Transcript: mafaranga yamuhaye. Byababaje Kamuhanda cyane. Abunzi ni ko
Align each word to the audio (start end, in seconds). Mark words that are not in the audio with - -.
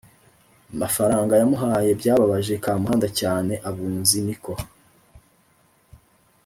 mafaranga 0.79 1.33
yamuhaye. 1.39 1.89
Byababaje 1.99 2.53
Kamuhanda 2.63 3.07
cyane. 3.19 3.53
Abunzi 3.69 4.17
ni 4.25 4.35
ko 4.43 4.53